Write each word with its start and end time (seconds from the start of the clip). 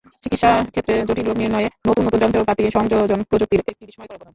চিকিত্সাক্ষেত্রে 0.23 0.93
জটিল 1.07 1.25
রোগ 1.25 1.37
নির্ণয়ে 1.37 1.67
নতুন 1.87 2.03
নতুন 2.05 2.19
যন্ত্রপাতির 2.23 2.73
সংযোজন 2.77 3.19
প্রযুক্তির 3.29 3.61
একটি 3.63 3.83
বিস্ময়কর 3.87 4.15
অবদান। 4.15 4.29